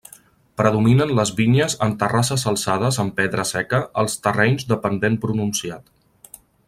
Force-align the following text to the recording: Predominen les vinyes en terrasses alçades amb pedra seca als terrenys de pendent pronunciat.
Predominen 0.59 1.11
les 1.17 1.31
vinyes 1.39 1.75
en 1.87 1.93
terrasses 2.03 2.45
alçades 2.53 2.97
amb 3.03 3.13
pedra 3.21 3.45
seca 3.51 3.83
als 4.05 4.17
terrenys 4.25 4.67
de 4.73 4.79
pendent 4.87 5.21
pronunciat. 5.27 6.41